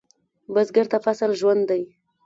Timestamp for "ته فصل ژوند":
0.91-1.61